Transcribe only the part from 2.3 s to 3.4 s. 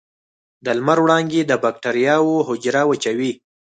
حجره وچوي.